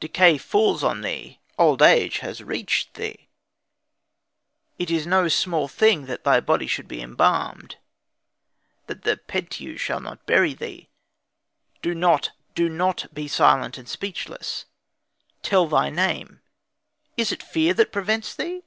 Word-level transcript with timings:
Decay 0.00 0.36
falls 0.36 0.82
on 0.82 1.02
thee, 1.02 1.38
old 1.56 1.80
age 1.80 2.18
has 2.18 2.42
reached 2.42 2.94
thee; 2.94 3.28
it 4.80 4.90
is 4.90 5.06
no 5.06 5.28
small 5.28 5.68
thing 5.68 6.06
that 6.06 6.24
thy 6.24 6.40
body 6.40 6.66
should 6.66 6.88
be 6.88 7.00
embalmed, 7.00 7.76
that 8.88 9.02
the 9.04 9.16
Pedtiu 9.16 9.78
shall 9.78 10.00
not 10.00 10.26
bury 10.26 10.54
thee. 10.54 10.88
Do 11.82 11.94
not, 11.94 12.32
do 12.56 12.68
not, 12.68 13.14
be 13.14 13.28
silent 13.28 13.78
and 13.78 13.88
speechless; 13.88 14.64
tell 15.40 15.68
thy 15.68 15.88
name; 15.88 16.40
is 17.16 17.30
it 17.30 17.40
fear 17.40 17.72
that 17.74 17.92
prevents 17.92 18.34
thee?" 18.34 18.64